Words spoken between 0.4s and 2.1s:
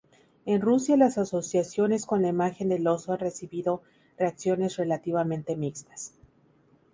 En Rusia las asociaciones